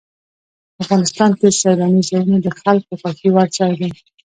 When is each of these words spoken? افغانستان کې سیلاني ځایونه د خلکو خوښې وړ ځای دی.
افغانستان 0.83 1.31
کې 1.39 1.47
سیلاني 1.61 2.01
ځایونه 2.09 2.37
د 2.41 2.47
خلکو 2.61 2.91
خوښې 3.01 3.29
وړ 3.31 3.47
ځای 3.57 3.73
دی. 3.79 3.89